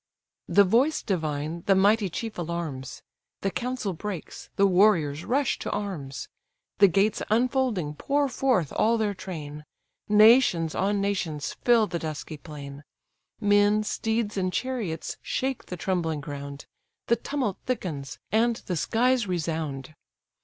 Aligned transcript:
The 0.47 0.63
voice 0.63 1.03
divine 1.03 1.61
the 1.67 1.75
mighty 1.75 2.09
chief 2.09 2.39
alarms; 2.39 3.03
The 3.41 3.51
council 3.51 3.93
breaks, 3.93 4.49
the 4.55 4.65
warriors 4.65 5.23
rush 5.25 5.59
to 5.59 5.69
arms. 5.69 6.27
The 6.79 6.87
gates 6.87 7.21
unfolding 7.29 7.93
pour 7.93 8.27
forth 8.27 8.73
all 8.75 8.97
their 8.97 9.13
train, 9.13 9.63
Nations 10.09 10.73
on 10.73 11.01
nations 11.01 11.53
fill 11.53 11.85
the 11.85 11.99
dusky 11.99 12.37
plain, 12.37 12.83
Men, 13.39 13.83
steeds, 13.83 14.37
and 14.37 14.51
chariots, 14.51 15.17
shake 15.21 15.67
the 15.67 15.77
trembling 15.77 16.21
ground: 16.21 16.65
The 17.05 17.15
tumult 17.15 17.57
thickens, 17.67 18.17
and 18.31 18.55
the 18.65 18.77
skies 18.77 19.27
resound. 19.27 19.93